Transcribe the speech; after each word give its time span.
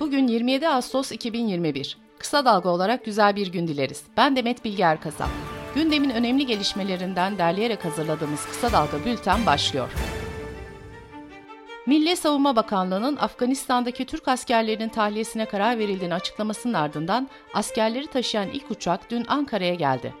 Bugün 0.00 0.28
27 0.28 0.68
Ağustos 0.68 1.12
2021. 1.12 1.98
Kısa 2.18 2.44
dalga 2.44 2.68
olarak 2.68 3.04
güzel 3.04 3.36
bir 3.36 3.52
gün 3.52 3.68
dileriz. 3.68 4.02
Ben 4.16 4.36
Demet 4.36 4.64
Bilge 4.64 4.82
Erkasap. 4.82 5.28
Gündemin 5.74 6.10
önemli 6.10 6.46
gelişmelerinden 6.46 7.38
derleyerek 7.38 7.84
hazırladığımız 7.84 8.46
Kısa 8.46 8.72
Dalga 8.72 9.04
Bülten 9.04 9.46
başlıyor. 9.46 9.90
Milli 11.86 12.16
Savunma 12.16 12.56
Bakanlığı'nın 12.56 13.16
Afganistan'daki 13.16 14.06
Türk 14.06 14.28
askerlerinin 14.28 14.88
tahliyesine 14.88 15.44
karar 15.44 15.78
verildiğini 15.78 16.14
açıklamasının 16.14 16.74
ardından 16.74 17.28
askerleri 17.54 18.06
taşıyan 18.06 18.48
ilk 18.48 18.70
uçak 18.70 19.10
dün 19.10 19.24
Ankara'ya 19.28 19.74
geldi. 19.74 20.14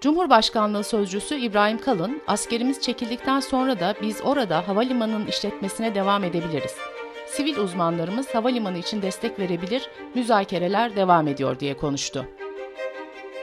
Cumhurbaşkanlığı 0.00 0.84
Sözcüsü 0.84 1.36
İbrahim 1.36 1.78
Kalın, 1.78 2.22
askerimiz 2.26 2.80
çekildikten 2.80 3.40
sonra 3.40 3.80
da 3.80 3.94
biz 4.02 4.20
orada 4.24 4.68
havalimanının 4.68 5.26
işletmesine 5.26 5.94
devam 5.94 6.24
edebiliriz. 6.24 6.74
Sivil 7.30 7.56
uzmanlarımız 7.56 8.34
havalimanı 8.34 8.78
için 8.78 9.02
destek 9.02 9.38
verebilir, 9.38 9.88
müzakereler 10.14 10.96
devam 10.96 11.28
ediyor 11.28 11.60
diye 11.60 11.76
konuştu. 11.76 12.26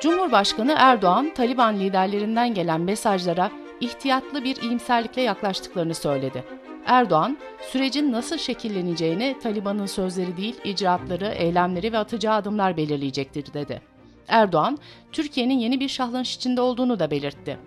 Cumhurbaşkanı 0.02 0.75
Erdoğan, 0.77 1.34
Taliban 1.34 1.80
liderlerinden 1.80 2.53
gelen 2.53 2.81
mesajlara 2.81 3.52
ihtiyatlı 3.80 4.44
bir 4.44 4.61
iyimserlikle 4.61 5.21
yaklaştıklarını 5.21 5.94
söyledi. 5.94 6.44
Erdoğan, 6.85 7.38
sürecin 7.71 8.11
nasıl 8.11 8.38
şekilleneceğini 8.38 9.35
Taliban'ın 9.44 9.85
sözleri 9.85 10.38
değil, 10.38 10.55
icraatları, 10.63 11.27
eylemleri 11.27 11.94
ve 11.94 11.97
atacağı 11.97 12.35
adımlar 12.35 12.77
belirleyecektir 12.77 13.53
dedi. 13.53 13.81
Erdoğan, 14.27 14.77
Türkiye'nin 15.11 15.59
yeni 15.59 15.80
bir 15.80 15.89
şahlanış 15.89 16.35
içinde 16.35 16.61
olduğunu 16.61 16.99
da 16.99 17.11
belirtti. 17.11 17.58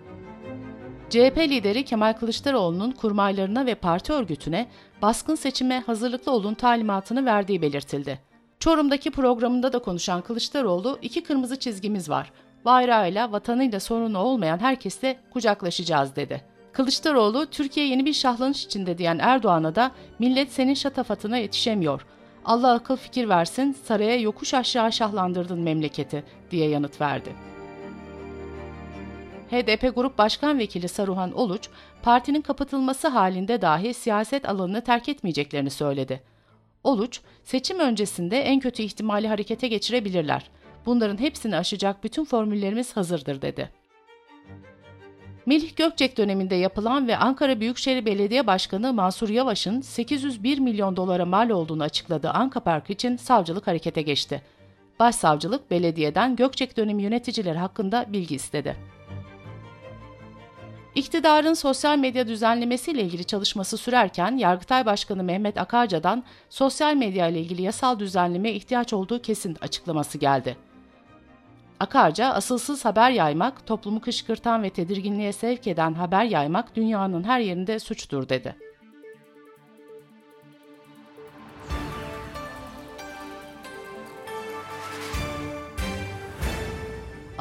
CHP 1.11 1.37
lideri 1.37 1.85
Kemal 1.85 2.13
Kılıçdaroğlu'nun 2.13 2.91
kurmaylarına 2.91 3.65
ve 3.65 3.75
parti 3.75 4.13
örgütüne 4.13 4.67
baskın 5.01 5.35
seçime 5.35 5.79
hazırlıklı 5.79 6.31
olun 6.31 6.53
talimatını 6.53 7.25
verdiği 7.25 7.61
belirtildi. 7.61 8.19
Çorum'daki 8.59 9.11
programında 9.11 9.73
da 9.73 9.79
konuşan 9.79 10.21
Kılıçdaroğlu, 10.21 10.99
iki 11.01 11.23
kırmızı 11.23 11.59
çizgimiz 11.59 12.09
var. 12.09 12.31
Bayrağıyla, 12.65 13.31
vatanıyla 13.31 13.79
sorunu 13.79 14.17
olmayan 14.19 14.59
herkesle 14.59 15.19
kucaklaşacağız 15.33 16.15
dedi. 16.15 16.41
Kılıçdaroğlu, 16.73 17.45
Türkiye 17.45 17.87
yeni 17.87 18.05
bir 18.05 18.13
şahlanış 18.13 18.65
içinde 18.65 18.97
diyen 18.97 19.19
Erdoğan'a 19.19 19.75
da 19.75 19.91
millet 20.19 20.51
senin 20.51 20.73
şatafatına 20.73 21.37
yetişemiyor. 21.37 22.05
Allah 22.45 22.73
akıl 22.73 22.95
fikir 22.95 23.29
versin, 23.29 23.77
saraya 23.83 24.15
yokuş 24.15 24.53
aşağı 24.53 24.91
şahlandırdın 24.91 25.59
memleketi 25.59 26.23
diye 26.51 26.69
yanıt 26.69 27.01
verdi. 27.01 27.50
HDP 29.51 29.95
Grup 29.95 30.17
Başkan 30.17 30.59
Vekili 30.59 30.87
Saruhan 30.87 31.31
Oluç, 31.31 31.69
partinin 32.03 32.41
kapatılması 32.41 33.07
halinde 33.07 33.61
dahi 33.61 33.93
siyaset 33.93 34.49
alanını 34.49 34.83
terk 34.83 35.09
etmeyeceklerini 35.09 35.69
söyledi. 35.69 36.21
Oluç, 36.83 37.21
seçim 37.43 37.79
öncesinde 37.79 38.39
en 38.41 38.59
kötü 38.59 38.83
ihtimali 38.83 39.27
harekete 39.27 39.67
geçirebilirler. 39.67 40.49
Bunların 40.85 41.19
hepsini 41.19 41.55
aşacak 41.55 42.03
bütün 42.03 42.25
formüllerimiz 42.25 42.97
hazırdır 42.97 43.41
dedi. 43.41 43.69
Melih 45.45 45.75
Gökçek 45.75 46.17
döneminde 46.17 46.55
yapılan 46.55 47.07
ve 47.07 47.17
Ankara 47.17 47.59
Büyükşehir 47.59 48.05
Belediye 48.05 48.47
Başkanı 48.47 48.93
Mansur 48.93 49.29
Yavaş'ın 49.29 49.81
801 49.81 50.59
milyon 50.59 50.95
dolara 50.95 51.25
mal 51.25 51.49
olduğunu 51.49 51.83
açıkladığı 51.83 52.29
Anka 52.29 52.59
Park 52.59 52.89
için 52.89 53.17
savcılık 53.17 53.67
harekete 53.67 54.01
geçti. 54.01 54.41
Başsavcılık 54.99 55.71
belediyeden 55.71 56.35
Gökçek 56.35 56.77
dönemi 56.77 57.03
yöneticileri 57.03 57.57
hakkında 57.57 58.05
bilgi 58.09 58.35
istedi. 58.35 58.75
İktidarın 60.95 61.53
sosyal 61.53 61.97
medya 61.97 62.27
düzenlemesiyle 62.27 63.01
ilgili 63.03 63.25
çalışması 63.25 63.77
sürerken 63.77 64.37
Yargıtay 64.37 64.85
Başkanı 64.85 65.23
Mehmet 65.23 65.57
Akarca'dan 65.57 66.23
sosyal 66.49 66.95
medya 66.95 67.27
ile 67.27 67.39
ilgili 67.41 67.61
yasal 67.61 67.99
düzenlemeye 67.99 68.55
ihtiyaç 68.55 68.93
olduğu 68.93 69.21
kesin 69.21 69.57
açıklaması 69.61 70.17
geldi. 70.17 70.57
Akarca, 71.79 72.27
asılsız 72.27 72.85
haber 72.85 73.11
yaymak, 73.11 73.67
toplumu 73.67 74.01
kışkırtan 74.01 74.63
ve 74.63 74.69
tedirginliğe 74.69 75.33
sevk 75.33 75.67
eden 75.67 75.93
haber 75.93 76.23
yaymak 76.23 76.75
dünyanın 76.75 77.23
her 77.23 77.39
yerinde 77.39 77.79
suçtur 77.79 78.29
dedi. 78.29 78.55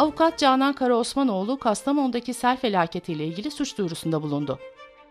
Avukat 0.00 0.38
Canan 0.38 0.72
Karaosmanoğlu, 0.72 1.58
Kastamonu'daki 1.58 2.34
sel 2.34 2.56
felaketiyle 2.56 3.26
ilgili 3.26 3.50
suç 3.50 3.78
duyurusunda 3.78 4.22
bulundu. 4.22 4.58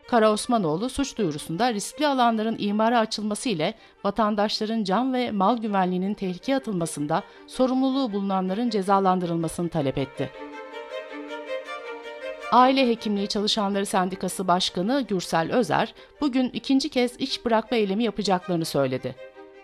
Kara 0.07 0.31
Osmanoğlu 0.31 0.89
suç 0.89 1.17
duyurusunda 1.17 1.73
riskli 1.73 2.07
alanların 2.07 2.55
imara 2.59 2.99
açılması 2.99 3.49
ile 3.49 3.73
vatandaşların 4.03 4.83
can 4.83 5.13
ve 5.13 5.31
mal 5.31 5.57
güvenliğinin 5.57 6.13
tehlikeye 6.13 6.57
atılmasında 6.57 7.23
sorumluluğu 7.47 8.13
bulunanların 8.13 8.69
cezalandırılmasını 8.69 9.69
talep 9.69 9.97
etti. 9.97 10.29
Aile 12.51 12.87
Hekimliği 12.87 13.27
Çalışanları 13.27 13.85
Sendikası 13.85 14.47
Başkanı 14.47 15.01
Gürsel 15.01 15.51
Özer, 15.51 15.93
bugün 16.21 16.49
ikinci 16.49 16.89
kez 16.89 17.19
iş 17.19 17.45
bırakma 17.45 17.77
eylemi 17.77 18.03
yapacaklarını 18.03 18.65
söyledi. 18.65 19.15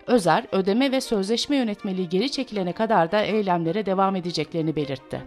Özer, 0.06 0.44
ödeme 0.52 0.92
ve 0.92 1.00
sözleşme 1.00 1.56
yönetmeliği 1.56 2.08
geri 2.08 2.30
çekilene 2.30 2.72
kadar 2.72 3.12
da 3.12 3.22
eylemlere 3.22 3.86
devam 3.86 4.16
edeceklerini 4.16 4.76
belirtti. 4.76 5.22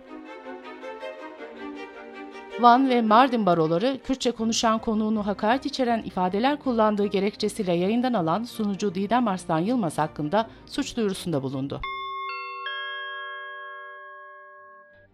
Van 2.60 2.90
ve 2.90 3.02
Mardin 3.02 3.46
baroları 3.46 3.98
Kürtçe 4.04 4.32
konuşan 4.32 4.80
konuğunu 4.80 5.28
hakaret 5.28 5.66
içeren 5.66 6.02
ifadeler 6.02 6.60
kullandığı 6.60 7.06
gerekçesiyle 7.06 7.74
yayından 7.74 8.14
alan 8.14 8.44
sunucu 8.44 8.96
Didem 8.96 9.28
Arslan 9.28 9.60
Yılmaz 9.60 9.98
hakkında 9.98 10.50
suç 10.66 10.98
duyurusunda 10.98 11.44
bulundu. 11.44 11.82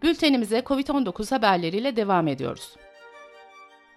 Bültenimize 0.04 0.60
COVID-19 0.60 1.36
haberleriyle 1.36 1.96
devam 1.96 2.28
ediyoruz. 2.28 2.76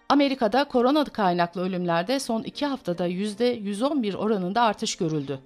Amerika'da 0.08 0.64
korona 0.64 1.04
kaynaklı 1.04 1.62
ölümlerde 1.62 2.20
son 2.20 2.42
iki 2.42 2.66
haftada 2.66 3.08
%111 3.08 4.16
oranında 4.16 4.62
artış 4.62 4.96
görüldü. 4.96 5.40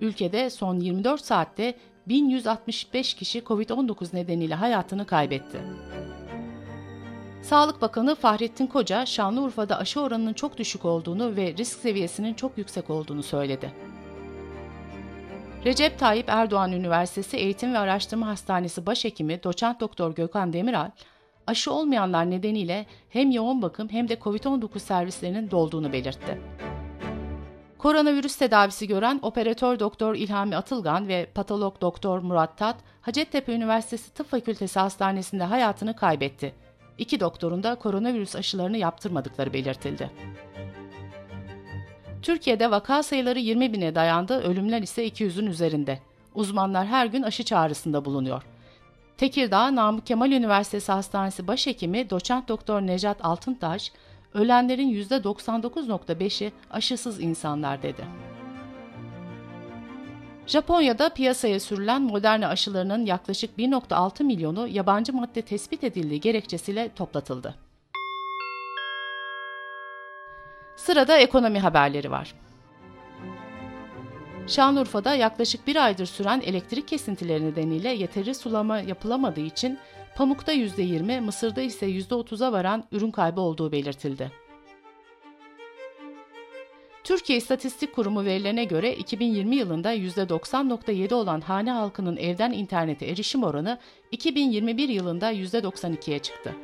Ülkede 0.00 0.50
son 0.50 0.80
24 0.80 1.24
saatte 1.24 1.74
1165 2.08 3.14
kişi 3.14 3.38
COVID-19 3.38 4.16
nedeniyle 4.16 4.54
hayatını 4.54 5.06
kaybetti. 5.06 5.58
Sağlık 7.42 7.82
Bakanı 7.82 8.14
Fahrettin 8.14 8.66
Koca, 8.66 9.06
Şanlıurfa'da 9.06 9.78
aşı 9.78 10.00
oranının 10.00 10.32
çok 10.32 10.58
düşük 10.58 10.84
olduğunu 10.84 11.36
ve 11.36 11.54
risk 11.56 11.80
seviyesinin 11.80 12.34
çok 12.34 12.58
yüksek 12.58 12.90
olduğunu 12.90 13.22
söyledi. 13.22 13.72
Recep 15.64 15.98
Tayyip 15.98 16.28
Erdoğan 16.28 16.72
Üniversitesi 16.72 17.36
Eğitim 17.36 17.74
ve 17.74 17.78
Araştırma 17.78 18.26
Hastanesi 18.26 18.86
Başhekimi 18.86 19.42
Doçent 19.42 19.80
Doktor 19.80 20.14
Gökhan 20.14 20.52
Demiral, 20.52 20.90
aşı 21.46 21.72
olmayanlar 21.72 22.30
nedeniyle 22.30 22.86
hem 23.08 23.30
yoğun 23.30 23.62
bakım 23.62 23.88
hem 23.88 24.08
de 24.08 24.14
COVID-19 24.14 24.78
servislerinin 24.78 25.50
dolduğunu 25.50 25.92
belirtti. 25.92 26.38
Koronavirüs 27.78 28.36
tedavisi 28.36 28.86
gören 28.88 29.18
operatör 29.22 29.78
doktor 29.78 30.14
İlhami 30.14 30.56
Atılgan 30.56 31.08
ve 31.08 31.26
patolog 31.34 31.80
doktor 31.80 32.18
Murat 32.18 32.58
Tat, 32.58 32.76
Hacettepe 33.00 33.52
Üniversitesi 33.52 34.14
Tıp 34.14 34.30
Fakültesi 34.30 34.78
Hastanesi'nde 34.78 35.44
hayatını 35.44 35.96
kaybetti. 35.96 36.54
İki 36.98 37.20
doktorun 37.20 37.62
da 37.62 37.74
koronavirüs 37.74 38.36
aşılarını 38.36 38.78
yaptırmadıkları 38.78 39.52
belirtildi. 39.52 40.10
Türkiye'de 42.22 42.70
vaka 42.70 43.02
sayıları 43.02 43.38
20 43.38 43.72
bine 43.72 43.94
dayandı, 43.94 44.42
ölümler 44.42 44.82
ise 44.82 45.08
200'ün 45.08 45.46
üzerinde. 45.46 45.98
Uzmanlar 46.34 46.86
her 46.86 47.06
gün 47.06 47.22
aşı 47.22 47.44
çağrısında 47.44 48.04
bulunuyor. 48.04 48.42
Tekirdağ 49.16 49.74
Namık 49.74 50.06
Kemal 50.06 50.32
Üniversitesi 50.32 50.92
Hastanesi 50.92 51.46
Başhekimi 51.46 52.10
Doçent 52.10 52.48
Doktor 52.48 52.80
Necat 52.80 53.24
Altıntaş, 53.24 53.92
ölenlerin 54.34 54.94
%99.5'i 54.94 56.52
aşısız 56.70 57.20
insanlar 57.20 57.82
dedi. 57.82 58.04
Japonya'da 60.46 61.08
piyasaya 61.08 61.60
sürülen 61.60 62.02
Moderna 62.02 62.48
aşılarının 62.48 63.06
yaklaşık 63.06 63.58
1.6 63.58 64.24
milyonu 64.24 64.68
yabancı 64.68 65.12
madde 65.12 65.42
tespit 65.42 65.84
edildiği 65.84 66.20
gerekçesiyle 66.20 66.88
toplatıldı. 66.96 67.54
Sırada 70.76 71.18
ekonomi 71.18 71.58
haberleri 71.58 72.10
var. 72.10 72.34
Şanlıurfa'da 74.46 75.14
yaklaşık 75.14 75.66
bir 75.66 75.76
aydır 75.76 76.06
süren 76.06 76.40
elektrik 76.40 76.88
kesintileri 76.88 77.46
nedeniyle 77.46 77.88
yeteri 77.88 78.34
sulama 78.34 78.80
yapılamadığı 78.80 79.40
için 79.40 79.78
pamukta 80.18 80.52
%20, 80.52 81.20
mısırda 81.20 81.60
ise 81.60 81.86
%30'a 81.86 82.52
varan 82.52 82.84
ürün 82.92 83.10
kaybı 83.10 83.40
olduğu 83.40 83.72
belirtildi. 83.72 84.32
Türkiye 87.04 87.38
İstatistik 87.38 87.94
Kurumu 87.94 88.24
verilerine 88.24 88.64
göre 88.64 88.94
2020 88.94 89.56
yılında 89.56 89.94
%90.7 89.94 91.14
olan 91.14 91.40
hane 91.40 91.70
halkının 91.70 92.16
evden 92.16 92.52
internete 92.52 93.06
erişim 93.06 93.44
oranı 93.44 93.78
2021 94.12 94.88
yılında 94.88 95.32
%92'ye 95.32 96.18
çıktı. 96.18 96.54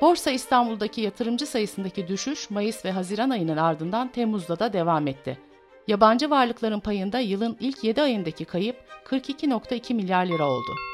Borsa 0.00 0.30
İstanbul'daki 0.30 1.00
yatırımcı 1.00 1.46
sayısındaki 1.46 2.08
düşüş 2.08 2.50
Mayıs 2.50 2.84
ve 2.84 2.90
Haziran 2.90 3.30
ayının 3.30 3.56
ardından 3.56 4.08
Temmuz'da 4.08 4.58
da 4.58 4.72
devam 4.72 5.06
etti. 5.06 5.38
Yabancı 5.88 6.30
varlıkların 6.30 6.80
payında 6.80 7.18
yılın 7.18 7.56
ilk 7.60 7.84
7 7.84 8.02
ayındaki 8.02 8.44
kayıp 8.44 8.76
42.2 9.04 9.94
milyar 9.94 10.26
lira 10.26 10.48
oldu. 10.50 10.93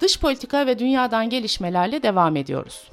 Dış 0.00 0.20
politika 0.20 0.66
ve 0.66 0.78
dünyadan 0.78 1.30
gelişmelerle 1.30 2.02
devam 2.02 2.36
ediyoruz. 2.36 2.90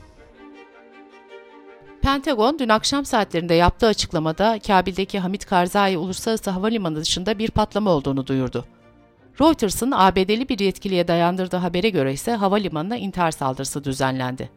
Pentagon 2.02 2.60
dün 2.60 2.70
akşam 2.70 3.06
saatlerinde 3.06 3.54
yaptığı 3.54 3.88
açıklamada 3.88 4.60
Kabil'deki 4.68 5.20
Hamit 5.20 5.46
Karzai 5.46 5.98
Uluslararası 5.98 6.50
Havalimanı 6.50 6.96
dışında 6.96 7.40
bir 7.40 7.52
patlama 7.52 7.92
olduğunu 7.92 8.28
duyurdu. 8.28 8.66
Reuters'ın 9.42 9.92
ABD'li 9.92 10.50
bir 10.50 10.60
yetkiliye 10.60 11.08
dayandırdığı 11.08 11.58
habere 11.58 11.90
göre 11.90 12.14
ise 12.14 12.32
havalimanına 12.36 12.98
intihar 12.98 13.32
saldırısı 13.32 13.84
düzenlendi. 13.84 14.50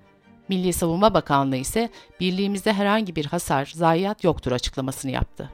Milli 0.49 0.73
Savunma 0.73 1.15
Bakanlığı 1.15 1.57
ise 1.57 1.91
birliğimizde 2.21 2.73
herhangi 2.73 3.17
bir 3.17 3.27
hasar, 3.27 3.73
zayiat 3.75 4.25
yoktur 4.25 4.53
açıklamasını 4.53 5.11
yaptı. 5.11 5.51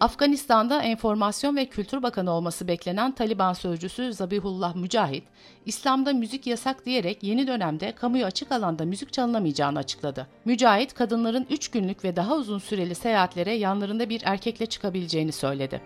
Afganistan'da 0.00 0.82
Enformasyon 0.82 1.56
ve 1.56 1.66
Kültür 1.66 2.02
Bakanı 2.02 2.30
olması 2.30 2.68
beklenen 2.68 3.12
Taliban 3.12 3.52
sözcüsü 3.52 4.12
Zabihullah 4.12 4.74
Mücahit, 4.74 5.24
İslam'da 5.66 6.12
müzik 6.12 6.46
yasak 6.46 6.86
diyerek 6.86 7.22
yeni 7.22 7.46
dönemde 7.46 7.92
kamuya 7.92 8.26
açık 8.26 8.52
alanda 8.52 8.84
müzik 8.84 9.12
çalınamayacağını 9.12 9.78
açıkladı. 9.78 10.26
Mücahit, 10.44 10.94
kadınların 10.94 11.46
3 11.50 11.68
günlük 11.68 12.04
ve 12.04 12.16
daha 12.16 12.34
uzun 12.34 12.58
süreli 12.58 12.94
seyahatlere 12.94 13.52
yanlarında 13.52 14.08
bir 14.08 14.22
erkekle 14.24 14.66
çıkabileceğini 14.66 15.32
söyledi. 15.32 15.80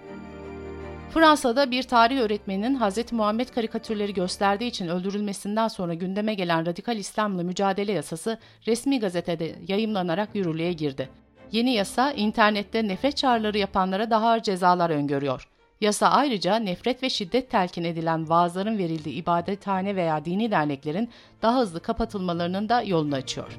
Fransa'da 1.10 1.70
bir 1.70 1.82
tarih 1.82 2.20
öğretmeninin 2.20 2.80
Hz. 2.80 3.12
Muhammed 3.12 3.48
karikatürleri 3.48 4.14
gösterdiği 4.14 4.66
için 4.66 4.88
öldürülmesinden 4.88 5.68
sonra 5.68 5.94
gündeme 5.94 6.34
gelen 6.34 6.66
radikal 6.66 6.96
İslam'la 6.96 7.42
mücadele 7.42 7.92
yasası 7.92 8.38
resmi 8.66 9.00
gazetede 9.00 9.54
yayımlanarak 9.68 10.34
yürürlüğe 10.34 10.72
girdi. 10.72 11.23
Yeni 11.52 11.72
yasa 11.72 12.12
internette 12.12 12.88
nefret 12.88 13.16
çağrıları 13.16 13.58
yapanlara 13.58 14.10
daha 14.10 14.28
ağır 14.28 14.42
cezalar 14.42 14.90
öngörüyor. 14.90 15.48
Yasa 15.80 16.08
ayrıca 16.08 16.56
nefret 16.56 17.02
ve 17.02 17.10
şiddet 17.10 17.50
telkin 17.50 17.84
edilen 17.84 18.28
vaazların 18.28 18.78
verildiği 18.78 19.14
ibadethane 19.14 19.96
veya 19.96 20.24
dini 20.24 20.50
derneklerin 20.50 21.10
daha 21.42 21.58
hızlı 21.58 21.80
kapatılmalarının 21.80 22.68
da 22.68 22.82
yolunu 22.82 23.14
açıyor. 23.14 23.58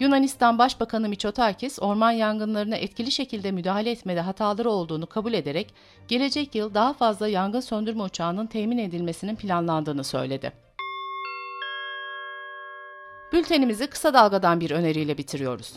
Yunanistan 0.00 0.58
Başbakanı 0.58 1.08
Mitsotakis, 1.08 1.78
orman 1.82 2.10
yangınlarına 2.10 2.76
etkili 2.76 3.10
şekilde 3.10 3.50
müdahale 3.50 3.90
etmede 3.90 4.20
hataları 4.20 4.70
olduğunu 4.70 5.06
kabul 5.06 5.32
ederek, 5.32 5.74
gelecek 6.08 6.54
yıl 6.54 6.74
daha 6.74 6.92
fazla 6.92 7.28
yangın 7.28 7.60
söndürme 7.60 8.02
uçağının 8.02 8.46
temin 8.46 8.78
edilmesinin 8.78 9.36
planlandığını 9.36 10.04
söyledi. 10.04 10.52
Bültenimizi 13.32 13.86
kısa 13.86 14.14
dalgadan 14.14 14.60
bir 14.60 14.70
öneriyle 14.70 15.18
bitiriyoruz. 15.18 15.74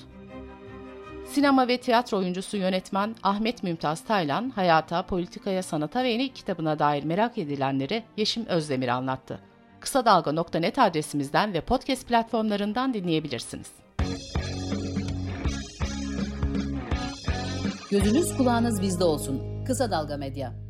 Sinema 1.27 1.67
ve 1.67 1.77
tiyatro 1.77 2.17
oyuncusu 2.17 2.57
yönetmen 2.57 3.15
Ahmet 3.23 3.63
Mümtaz 3.63 4.03
Taylan, 4.03 4.49
hayata, 4.49 5.05
politikaya, 5.05 5.63
sanata 5.63 6.03
ve 6.03 6.09
yeni 6.09 6.33
kitabına 6.33 6.79
dair 6.79 7.03
merak 7.03 7.37
edilenleri 7.37 8.03
Yeşim 8.17 8.45
Özdemir 8.45 8.87
anlattı. 8.87 9.39
Kısa 9.79 10.05
Dalga.net 10.05 10.79
adresimizden 10.79 11.53
ve 11.53 11.61
podcast 11.61 12.07
platformlarından 12.07 12.93
dinleyebilirsiniz. 12.93 13.71
Gözünüz 17.91 18.37
kulağınız 18.37 18.81
bizde 18.81 19.03
olsun. 19.03 19.65
Kısa 19.65 19.91
Dalga 19.91 20.17
Medya. 20.17 20.64